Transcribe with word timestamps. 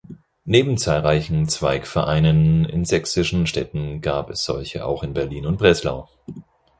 Neben 0.45 0.79
zahlreichen 0.79 1.47
Zweigvereinen 1.47 2.65
in 2.65 2.85
sächsischen 2.85 3.45
Städten 3.45 4.01
gab 4.01 4.31
es 4.31 4.43
solche 4.43 4.83
auch 4.83 5.03
in 5.03 5.13
Berlin 5.13 5.45
und 5.45 5.57
Breslau. 5.59 6.09